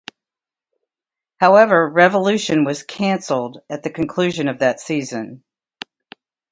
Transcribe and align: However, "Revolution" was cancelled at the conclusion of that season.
However, 1.39 1.87
"Revolution" 1.87 2.63
was 2.63 2.81
cancelled 2.81 3.61
at 3.69 3.83
the 3.83 3.91
conclusion 3.91 4.47
of 4.47 4.57
that 4.57 4.79
season. 4.79 5.43